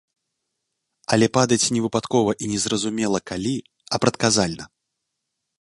Але 1.17 1.27
падаць 1.37 1.71
не 1.75 1.83
выпадкова 1.85 2.31
і 2.45 2.51
незразумела 2.53 3.23
калі, 3.33 3.55
а 3.93 4.03
прадказальна. 4.07 4.65